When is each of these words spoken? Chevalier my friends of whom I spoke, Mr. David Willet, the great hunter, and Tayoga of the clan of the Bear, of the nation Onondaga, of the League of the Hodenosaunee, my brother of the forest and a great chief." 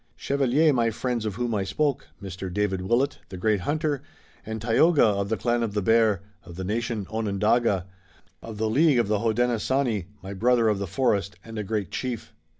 Chevalier 0.15 0.73
my 0.73 0.89
friends 0.89 1.27
of 1.27 1.35
whom 1.35 1.53
I 1.53 1.63
spoke, 1.63 2.07
Mr. 2.19 2.51
David 2.51 2.81
Willet, 2.81 3.19
the 3.29 3.37
great 3.37 3.59
hunter, 3.59 4.01
and 4.43 4.59
Tayoga 4.59 5.05
of 5.05 5.29
the 5.29 5.37
clan 5.37 5.61
of 5.61 5.75
the 5.75 5.81
Bear, 5.83 6.23
of 6.43 6.55
the 6.55 6.63
nation 6.63 7.05
Onondaga, 7.11 7.85
of 8.41 8.57
the 8.57 8.67
League 8.67 8.97
of 8.97 9.07
the 9.09 9.19
Hodenosaunee, 9.19 10.07
my 10.23 10.33
brother 10.33 10.69
of 10.69 10.79
the 10.79 10.87
forest 10.87 11.35
and 11.45 11.59
a 11.59 11.63
great 11.63 11.91
chief." 11.91 12.33